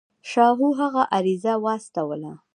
شاهو 0.31 0.67
هغه 0.79 1.03
ته 1.05 1.09
عریضه 1.15 1.53
واستوله. 1.63 2.33